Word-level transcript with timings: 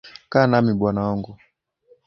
Kaa 0.31 0.45
nami 0.49 0.71
bwana 0.79 1.01
wangu. 1.07 1.33